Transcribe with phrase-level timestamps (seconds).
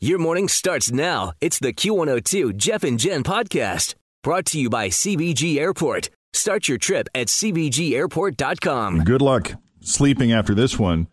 [0.00, 1.32] Your morning starts now.
[1.40, 6.10] It's the Q102 Jeff and Jen podcast brought to you by CVG Airport.
[6.32, 9.04] Start your trip at CVGAirport.com.
[9.04, 11.06] Good luck sleeping after this one.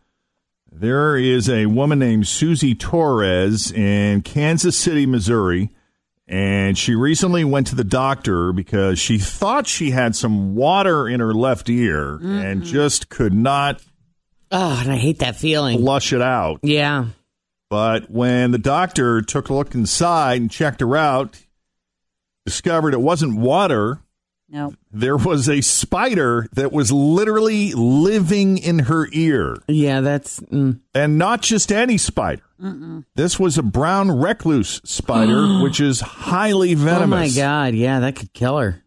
[0.71, 5.69] There is a woman named Susie Torres in Kansas City, Missouri,
[6.27, 11.19] and she recently went to the doctor because she thought she had some water in
[11.19, 13.81] her left ear and just could not
[14.53, 15.77] Oh, and I hate that feeling.
[15.79, 16.59] flush it out.
[16.61, 17.05] Yeah.
[17.71, 21.39] But when the doctor took a look inside and checked her out,
[22.45, 24.01] discovered it wasn't water.
[24.49, 24.73] No.
[24.91, 29.55] There was a spider that was literally living in her ear.
[29.69, 30.41] Yeah, that's.
[30.41, 30.81] Mm.
[30.93, 32.43] And not just any spider.
[33.15, 37.37] This was a brown recluse spider, which is highly venomous.
[37.37, 37.73] Oh, my God.
[37.73, 38.83] Yeah, that could kill her.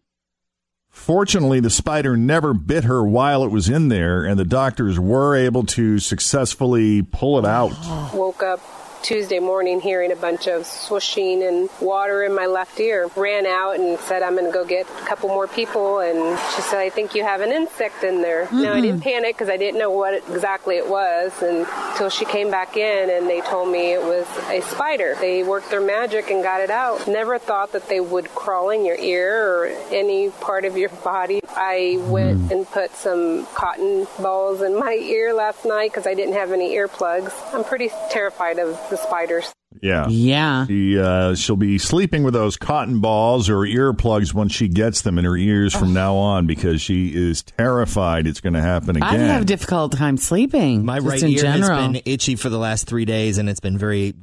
[0.95, 5.35] Fortunately, the spider never bit her while it was in there, and the doctors were
[5.35, 7.73] able to successfully pull it out.
[8.11, 8.59] woke up
[9.05, 13.07] Tuesday morning hearing a bunch of swooshing and water in my left ear.
[13.15, 15.99] Ran out and said, I'm going to go get a couple more people.
[15.99, 18.49] And she said, I think you have an insect in there.
[18.51, 22.49] No, I didn't panic because I didn't know what exactly it was until she came
[22.49, 25.15] back in and they told me it was a spider.
[25.21, 27.07] They worked their magic and got it out.
[27.07, 31.41] Never thought that they would crawl in your ear or any part of your body.
[31.55, 32.51] I went mm.
[32.51, 36.73] and put some cotton balls in my ear last night because I didn't have any
[36.75, 37.31] earplugs.
[37.53, 39.51] I'm pretty terrified of the spiders.
[39.81, 40.07] Yeah.
[40.07, 40.65] Yeah.
[40.67, 45.17] She, uh, she'll be sleeping with those cotton balls or earplugs when she gets them
[45.17, 49.03] in her ears from now on because she is terrified it's going to happen again.
[49.03, 50.85] I have a difficult time sleeping.
[50.85, 51.77] My just right in ear general.
[51.77, 54.13] has been itchy for the last three days, and it's been very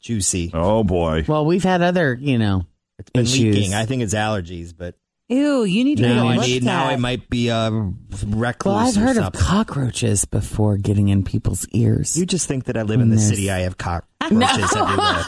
[0.00, 0.52] juicy.
[0.54, 1.24] oh, boy.
[1.26, 2.64] Well, we've had other, you know,
[2.98, 3.56] It's been issues.
[3.56, 3.74] leaking.
[3.74, 4.94] I think it's allergies, but
[5.30, 7.70] Ew, you need to now I need now it might be uh,
[8.26, 8.64] recluse.
[8.64, 12.16] Well, I've heard of cockroaches before getting in people's ears.
[12.16, 13.50] You just think that I live in the city.
[13.50, 13.76] I have
[14.28, 15.24] cockroaches everywhere.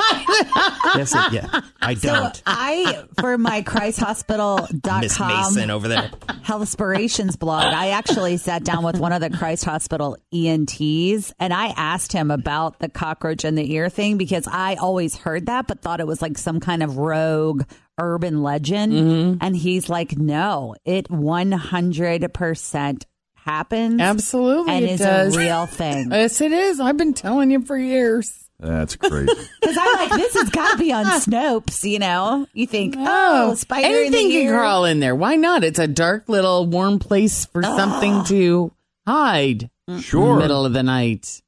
[0.96, 2.42] yes, it- yeah, I don't.
[2.46, 6.10] I, for my ChristHospital.com Miss Mason over there.
[6.42, 11.52] health Healthspirations blog, I actually sat down with one of the Christ Hospital ENTs and
[11.54, 15.66] I asked him about the cockroach in the ear thing because I always heard that
[15.66, 17.62] but thought it was like some kind of rogue
[17.98, 18.92] urban legend.
[18.92, 19.38] Mm-hmm.
[19.40, 24.00] And he's like, no, it 100% happens.
[24.00, 25.36] Absolutely, And it is does.
[25.36, 26.10] a real thing.
[26.10, 26.80] Yes, it is.
[26.80, 28.49] I've been telling you for years.
[28.60, 29.32] That's crazy.
[29.60, 32.47] Because I'm like, this has got to be on Snopes, you know?
[32.53, 34.59] You think, oh, spider in Anything the can ear.
[34.59, 35.15] crawl in there.
[35.15, 35.62] Why not?
[35.62, 38.72] It's a dark little warm place for something to
[39.06, 39.71] hide.
[40.00, 40.37] Sure.
[40.38, 41.41] Middle of the night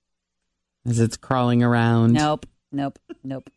[0.87, 2.12] as it's crawling around.
[2.12, 3.50] Nope, nope, nope.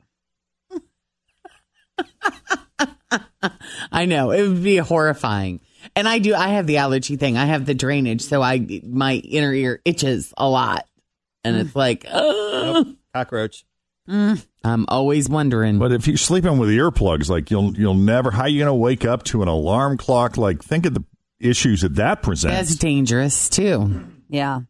[3.92, 5.62] I know it would be horrifying.
[5.96, 6.34] And I do.
[6.34, 7.38] I have the allergy thing.
[7.38, 10.88] I have the drainage, so I my inner ear itches a lot,
[11.44, 11.62] and mm.
[11.62, 12.88] it's like ugh.
[13.16, 13.66] Cockroach.
[14.08, 15.80] I'm always wondering.
[15.80, 18.30] But if you're sleeping with earplugs, like you'll you'll never.
[18.32, 20.38] How you going to wake up to an alarm clock?
[20.38, 21.04] Like think of the
[21.40, 22.56] issues that that presents.
[22.56, 24.06] That's dangerous too.
[24.30, 24.62] Yeah.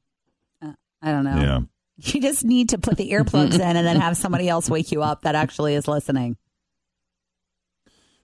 [0.62, 1.36] Uh, I don't know.
[1.38, 1.60] yeah.
[1.98, 5.02] You just need to put the earplugs in and then have somebody else wake you
[5.02, 6.36] up that actually is listening.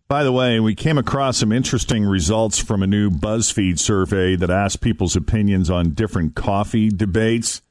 [0.10, 4.50] By the way, we came across some interesting results from a new BuzzFeed survey that
[4.50, 7.62] asked people's opinions on different coffee debates.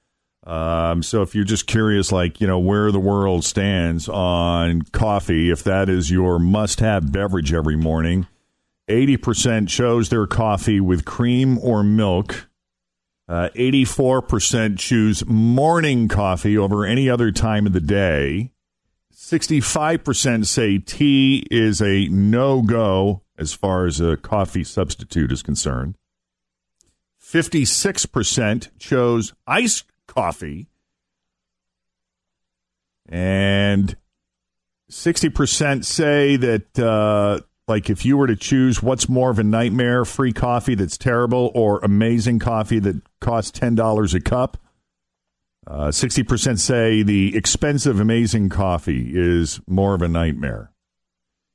[0.44, 5.50] Um, so if you're just curious, like, you know, where the world stands on coffee,
[5.50, 8.26] if that is your must have beverage every morning,
[8.88, 12.48] 80% chose their coffee with cream or milk.
[13.28, 18.50] Uh, 84% choose morning coffee over any other time of the day.
[19.14, 25.96] 65% say tea is a no go as far as a coffee substitute is concerned.
[27.22, 30.66] 56% chose iced coffee.
[33.08, 33.96] And
[34.90, 40.04] 60% say that, uh, like, if you were to choose what's more of a nightmare,
[40.04, 44.58] free coffee that's terrible or amazing coffee that costs $10 a cup,
[45.66, 50.72] uh, 60% say the expensive, amazing coffee is more of a nightmare.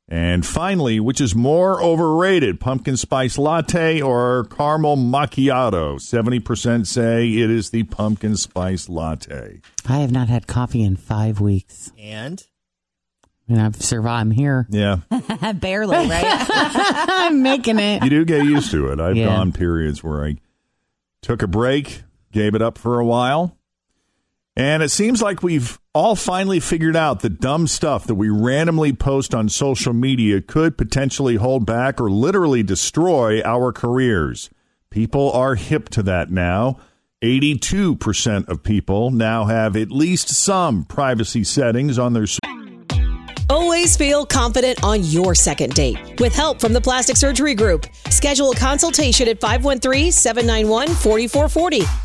[0.07, 5.95] And finally, which is more overrated, pumpkin spice latte or caramel macchiato?
[5.99, 9.61] 70% say it is the pumpkin spice latte.
[9.87, 11.91] I have not had coffee in five weeks.
[11.97, 12.43] And
[13.49, 14.21] And I've survived.
[14.21, 14.67] I'm here.
[14.69, 14.97] Yeah.
[15.55, 16.45] Barely, right?
[16.49, 18.03] I'm making it.
[18.03, 18.99] you do get used to it.
[18.99, 19.25] I've Yeah.
[19.25, 20.35] gone periods where I
[21.23, 23.57] took a break, gave it up for a while.
[24.55, 28.91] And it seems like we've all finally figured out the dumb stuff that we randomly
[28.91, 34.49] post on social media could potentially hold back or literally destroy our careers.
[34.89, 36.77] People are hip to that now.
[37.23, 42.25] 82% of people now have at least some privacy settings on their
[43.49, 46.19] Always feel confident on your second date.
[46.19, 52.04] With help from the Plastic Surgery Group, schedule a consultation at 513-791-4440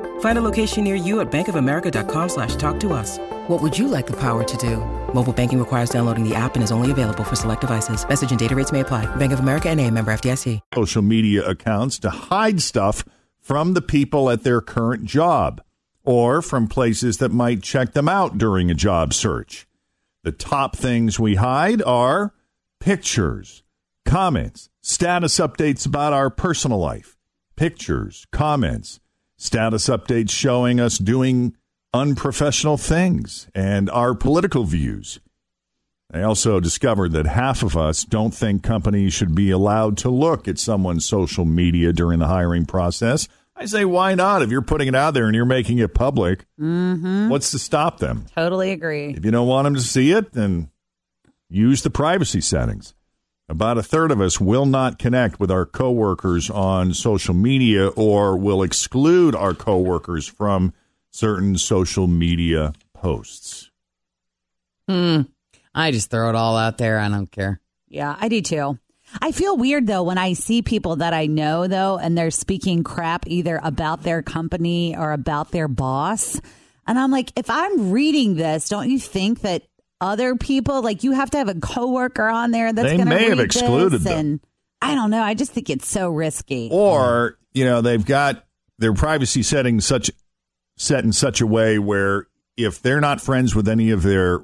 [0.21, 3.17] Find a location near you at bankofamerica.com slash talk to us.
[3.47, 4.77] What would you like the power to do?
[5.13, 8.07] Mobile banking requires downloading the app and is only available for select devices.
[8.07, 9.13] Message and data rates may apply.
[9.17, 10.59] Bank of America and a member FDIC.
[10.75, 13.03] social media accounts to hide stuff
[13.39, 15.61] from the people at their current job
[16.03, 19.67] or from places that might check them out during a job search.
[20.23, 22.33] The top things we hide are
[22.79, 23.63] pictures,
[24.05, 27.17] comments, status updates about our personal life,
[27.55, 29.00] pictures, comments,
[29.41, 31.55] status updates showing us doing
[31.93, 35.19] unprofessional things, and our political views.
[36.13, 40.47] I also discovered that half of us don't think companies should be allowed to look
[40.47, 43.27] at someone's social media during the hiring process.
[43.55, 44.41] I say, why not?
[44.41, 47.29] If you're putting it out there and you're making it public, mm-hmm.
[47.29, 48.25] what's to stop them?
[48.35, 49.09] totally agree.
[49.09, 50.69] If you don't want them to see it, then
[51.49, 52.93] use the privacy settings.
[53.51, 58.37] About a third of us will not connect with our coworkers on social media or
[58.37, 60.73] will exclude our coworkers from
[61.09, 63.69] certain social media posts.
[64.87, 65.23] Hmm.
[65.75, 66.97] I just throw it all out there.
[66.97, 67.59] I don't care.
[67.89, 68.79] Yeah, I do too.
[69.21, 72.85] I feel weird though when I see people that I know though and they're speaking
[72.85, 76.39] crap either about their company or about their boss.
[76.87, 79.63] And I'm like, if I'm reading this, don't you think that
[80.01, 83.15] other people like you have to have a coworker on there that's They going to
[83.15, 84.17] may have read excluded this them.
[84.17, 84.39] and
[84.81, 85.21] I don't know.
[85.21, 86.69] I just think it's so risky.
[86.71, 88.45] or you know they've got
[88.79, 90.09] their privacy settings such
[90.77, 92.27] set in such a way where
[92.57, 94.43] if they're not friends with any of their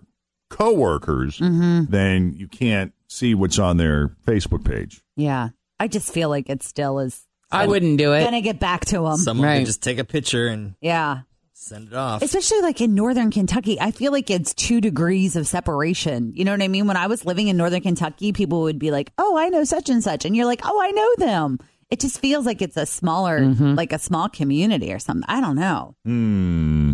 [0.50, 1.86] coworkers mm-hmm.
[1.92, 5.50] then you can't see what's on their facebook page yeah.
[5.80, 8.22] I just feel like it still is I wouldn't do it.
[8.22, 9.18] going to get back to them.
[9.18, 9.56] someone Right.
[9.58, 11.22] can just take a picture and yeah.
[11.58, 12.22] Send it off.
[12.22, 16.32] Especially like in northern Kentucky, I feel like it's two degrees of separation.
[16.36, 16.88] You know what I mean?
[16.88, 19.90] When I was living in northern Kentucky, people would be like, "Oh, I know such
[19.90, 21.60] and such," and you're like, "Oh, I know them."
[21.90, 23.76] It just feels like it's a smaller, mm-hmm.
[23.76, 25.26] like a small community or something.
[25.28, 25.96] I don't know.
[26.06, 26.94] Hmm.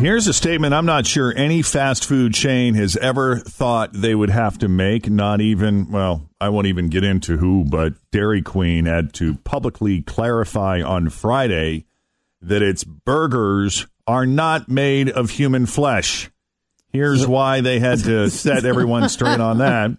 [0.00, 4.30] here's a statement i'm not sure any fast food chain has ever thought they would
[4.30, 8.86] have to make not even well i won't even get into who but dairy queen
[8.86, 11.84] had to publicly clarify on friday
[12.40, 16.30] that its burgers are not made of human flesh
[16.92, 19.92] Here's why they had to set everyone straight on that.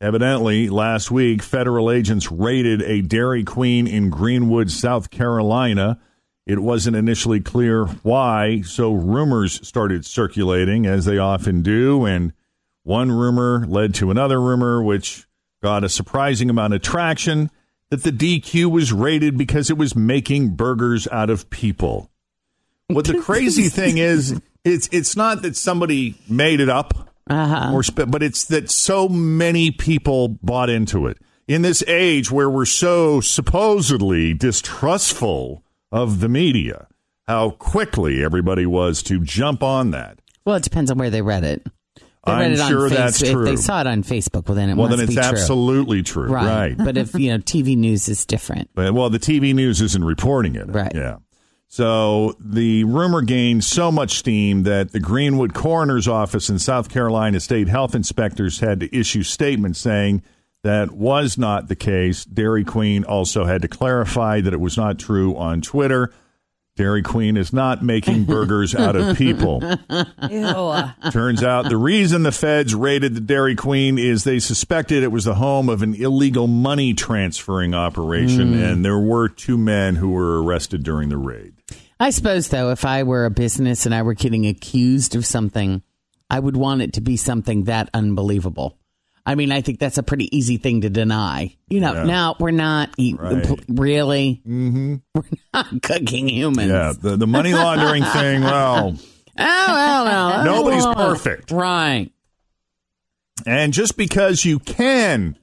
[0.00, 5.98] Evidently, last week, federal agents raided a Dairy Queen in Greenwood, South Carolina.
[6.46, 12.34] It wasn't initially clear why, so rumors started circulating, as they often do, and
[12.82, 15.26] one rumor led to another rumor, which
[15.62, 17.50] got a surprising amount of traction
[17.90, 22.10] that the DQ was raided because it was making burgers out of people.
[22.88, 27.72] What the crazy thing is, it's it's not that somebody made it up, Uh-huh.
[27.74, 32.50] or sp- but it's that so many people bought into it in this age where
[32.50, 35.62] we're so supposedly distrustful
[35.92, 36.88] of the media.
[37.26, 40.20] How quickly everybody was to jump on that.
[40.44, 41.66] Well, it depends on where they read it.
[42.26, 43.44] I'm it on sure that's If true.
[43.44, 45.24] they saw it on Facebook, well, then it well, then it's be true.
[45.24, 46.76] absolutely true, right.
[46.76, 46.76] right?
[46.84, 50.54] but if you know TV news is different, But, well, the TV news isn't reporting
[50.56, 50.66] it.
[50.68, 50.92] Right.
[50.94, 51.16] Yeah.
[51.68, 57.40] So the rumor gained so much steam that the Greenwood Coroner's Office and South Carolina
[57.40, 60.22] State Health Inspectors had to issue statements saying
[60.62, 62.24] that was not the case.
[62.24, 66.12] Dairy Queen also had to clarify that it was not true on Twitter.
[66.76, 69.62] Dairy Queen is not making burgers out of people.
[70.30, 71.10] Ew.
[71.10, 75.24] Turns out the reason the feds raided the Dairy Queen is they suspected it was
[75.24, 78.62] the home of an illegal money transferring operation, hmm.
[78.62, 81.54] and there were two men who were arrested during the raid.
[81.98, 85.82] I suppose, though, if I were a business and I were getting accused of something,
[86.28, 88.78] I would want it to be something that unbelievable.
[89.28, 91.56] I mean, I think that's a pretty easy thing to deny.
[91.68, 92.04] You know, Yeah.
[92.04, 93.44] no, we're not eat, Right.
[93.68, 94.40] really.
[94.46, 94.94] Mm-hmm.
[95.14, 96.70] We're not cooking humans.
[96.70, 98.96] Yeah, the, the money laundering thing, well,
[99.38, 101.50] Oh, well, well, Nobody's well, perfect.
[101.50, 102.10] Right.
[103.44, 105.36] And just because you can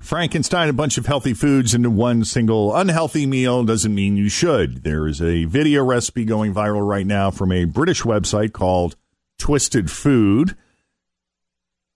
[0.00, 4.84] Frankenstein a bunch of healthy foods into one single unhealthy meal doesn't mean you should.
[4.84, 8.96] There is a video recipe going viral right now from a British website called
[9.38, 10.56] Twisted Food.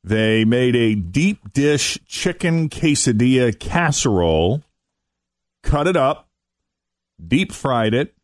[0.03, 4.63] They made a deep dish chicken quesadilla casserole,
[5.63, 6.29] cut it up,
[7.25, 8.15] deep fried it,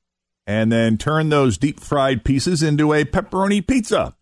[0.47, 4.15] and then turned those deep fried pieces into a pepperoni pizza.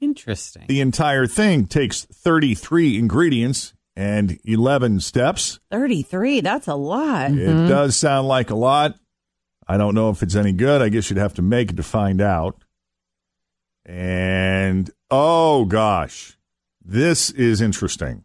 [0.00, 0.64] Interesting.
[0.68, 5.58] The entire thing takes 33 ingredients and 11 steps.
[5.70, 6.40] 33.
[6.40, 7.32] That's a lot.
[7.32, 7.68] It mm-hmm.
[7.68, 8.94] does sound like a lot.
[9.66, 10.80] I don't know if it's any good.
[10.80, 12.62] I guess you'd have to make it to find out.
[13.84, 16.37] And oh gosh,
[16.88, 18.24] this is interesting.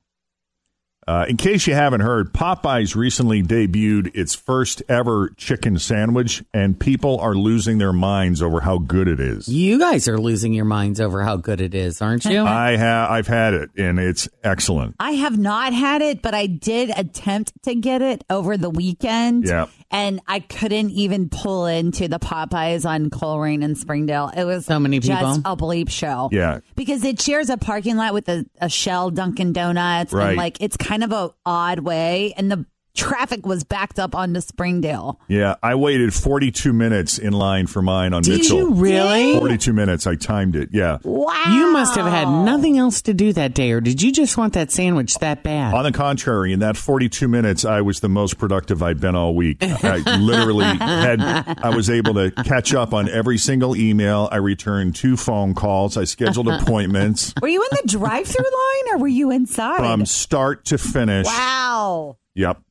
[1.08, 6.80] Uh, in case you haven't heard, Popeyes recently debuted its first ever chicken sandwich, and
[6.80, 9.48] people are losing their minds over how good it is.
[9.48, 12.44] You guys are losing your minds over how good it is, aren't you?
[12.44, 14.96] I have, I've had it, and it's excellent.
[15.00, 19.46] I have not had it, but I did attempt to get it over the weekend.
[19.46, 19.68] Yeah.
[19.92, 24.32] And I couldn't even pull into the Popeyes on Colerain and Springdale.
[24.36, 25.18] It was So many people.
[25.18, 25.52] just people.
[25.52, 26.30] a bleep show.
[26.32, 26.62] Yeah.
[26.76, 30.12] Because it shares a parking lot with a, a Shell Dunkin' Donuts.
[30.12, 30.30] Right.
[30.30, 32.34] And like it's kind of a odd way.
[32.38, 35.20] And the traffic was backed up onto Springdale.
[35.28, 38.34] Yeah, I waited 42 minutes in line for mine on Mitchell.
[38.34, 38.58] Did Mitchell.
[38.60, 39.38] you really?
[39.40, 40.06] 42 minutes.
[40.08, 40.70] I timed it.
[40.72, 41.00] Yeah.
[41.04, 41.34] Wow.
[41.56, 44.54] You must have had nothing else to do that day, or did you just want
[44.54, 45.74] that sandwich that bad?
[45.74, 49.34] On the contrary, in that 42 minutes, I was the most productive I'd been all
[49.36, 49.58] week.
[49.62, 54.30] I literally had, I was able to catch up on every single email.
[54.32, 55.98] I returned two phone calls.
[55.98, 59.78] I scheduled appointments Were you in the drive through line or were you inside?
[59.78, 61.26] from start to finish.
[61.26, 62.18] wow.
[62.36, 62.62] Yep.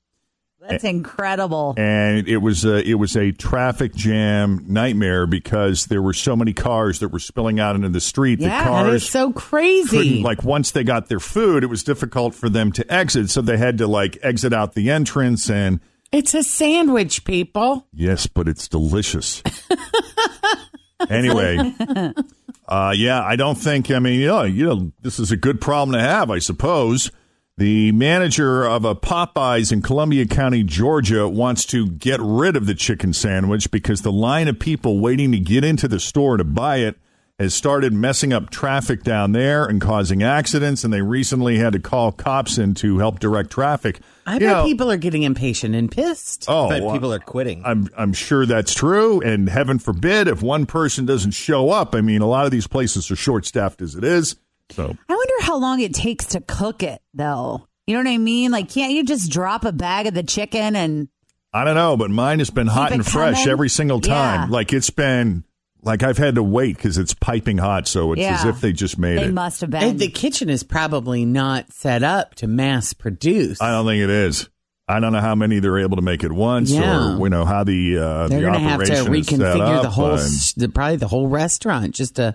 [0.69, 1.75] That's incredible.
[1.76, 6.52] and it was a, it was a traffic jam nightmare because there were so many
[6.52, 8.38] cars that were spilling out into the street.
[8.38, 10.23] yeah, the cars is so crazy.
[10.23, 13.57] like once they got their food, it was difficult for them to exit, so they
[13.57, 15.50] had to like exit out the entrance.
[15.50, 15.81] And
[16.12, 17.87] it's a sandwich, people.
[17.92, 19.42] yes, but it's delicious.
[21.11, 21.75] anyway,
[22.69, 23.90] uh, yeah, I don't think.
[23.90, 27.11] I mean, you know, you know, this is a good problem to have, I suppose.
[27.62, 32.75] The manager of a Popeyes in Columbia County, Georgia, wants to get rid of the
[32.75, 36.78] chicken sandwich because the line of people waiting to get into the store to buy
[36.78, 36.97] it
[37.38, 40.83] has started messing up traffic down there and causing accidents.
[40.83, 44.00] And they recently had to call cops in to help direct traffic.
[44.26, 46.47] I You bet know- people are getting impatient and pissed.
[46.49, 47.62] Oh, but well, people are quitting.
[47.64, 51.95] I'm I'm sure that's true, and heaven forbid if one person doesn't show up.
[51.95, 54.35] I mean, a lot of these places are short staffed as it is.
[54.73, 57.67] So I wonder how long it takes to cook it, though.
[57.87, 58.50] You know what I mean?
[58.50, 61.09] Like, can't you just drop a bag of the chicken and
[61.52, 63.49] I don't know, but mine has been hot and fresh coming?
[63.50, 64.49] every single time.
[64.49, 64.55] Yeah.
[64.57, 65.45] Like it's been
[65.83, 67.87] like I've had to wait because it's piping hot.
[67.88, 69.35] So it's as if they just made they it.
[69.35, 69.97] must have And been?
[69.99, 73.61] the kitchen is probably not set up to mass produce.
[73.61, 74.49] I don't think it is.
[74.88, 77.17] I don't know how many they're able to make at once, Yeah.
[77.17, 79.38] or you know how the uh, They're the going to have to operation is set
[79.38, 82.35] reconfigure up, the whole, and- the, probably the whole restaurant just to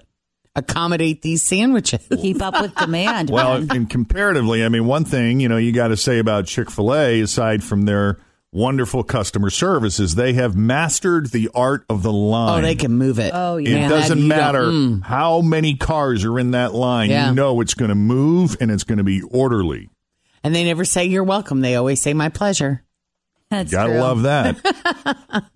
[0.57, 2.05] accommodate these sandwiches.
[2.21, 3.29] Keep up with demand.
[3.29, 3.71] Well, man.
[3.71, 6.93] and comparatively, I mean, one thing you know you got to say about Chick Fil
[6.93, 8.17] A, aside from their
[8.51, 12.59] wonderful customer service, is they have mastered the art of the line.
[12.59, 13.31] Oh, they can move it.
[13.33, 13.69] Oh, yeah.
[13.69, 13.89] It yeah.
[13.89, 15.03] doesn't matter mm.
[15.03, 17.09] how many cars are in that line.
[17.09, 17.29] Yeah.
[17.29, 19.89] You know it's going to move and it's going to be orderly.
[20.43, 21.61] And they never say you're welcome.
[21.61, 22.83] They always say my pleasure.
[23.49, 24.01] That's Gotta true.
[24.01, 24.57] love that.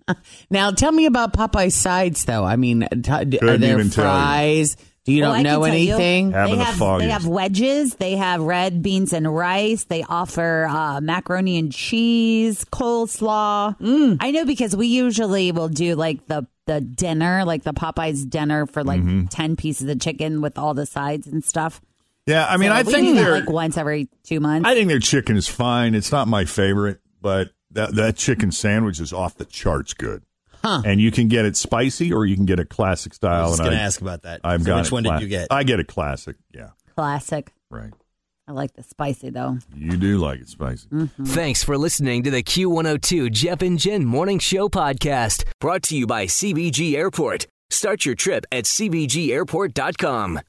[0.50, 2.44] Now, tell me about Popeye's sides, though.
[2.44, 4.66] I mean, t- are there even tell you.
[5.04, 5.06] Fries?
[5.06, 5.92] Do you Well, don't I know can tell you.
[5.94, 6.30] anything?
[6.30, 6.98] They have foggiest.
[7.06, 7.94] they have wedges.
[7.96, 9.84] They have red beans and rice.
[9.84, 13.78] They offer uh, macaroni and cheese, coleslaw.
[13.78, 14.18] Mm.
[14.20, 18.66] I know because we usually will do like the the dinner, like the Popeyes dinner
[18.66, 19.26] for like Mm-hmm.
[19.26, 21.80] ten pieces of chicken with all the sides and stuff.
[22.24, 23.32] Yeah, I mean, So I think they're.
[23.32, 24.68] like once every two months.
[24.68, 25.96] I think their chicken is fine.
[25.96, 30.22] It's not my favorite, but that that chicken sandwich is off the charts good.
[30.62, 30.82] Huh.
[30.84, 33.46] And you can get it spicy or you can get it classic style.
[33.46, 34.40] I was going to ask about that.
[34.44, 35.48] I've so got which one cla- did you get?
[35.50, 36.36] I get a classic.
[36.54, 36.70] Yeah.
[36.96, 37.52] Classic.
[37.70, 37.92] Right.
[38.46, 39.58] I like the spicy though.
[39.74, 40.88] You do like it spicy.
[40.88, 41.24] Mm-hmm.
[41.24, 46.06] Thanks for listening to the Q102 Jeff and Jen Morning Show podcast, brought to you
[46.06, 47.46] by CVG Airport.
[47.70, 50.40] Start your trip at CVGAirport.com.